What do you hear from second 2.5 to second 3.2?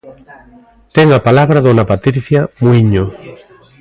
Muíño.